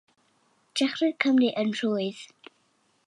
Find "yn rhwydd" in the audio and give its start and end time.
1.65-2.25